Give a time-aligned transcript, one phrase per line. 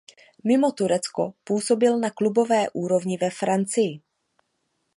[0.43, 4.01] Mimo Turecko působil na klubové úrovni ve Francii.